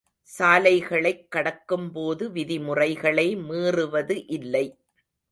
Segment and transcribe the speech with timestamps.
[0.29, 4.65] சாலைகளைக் கடக்கும் போது விதிமுறைகளை மீறுவது இல்லை.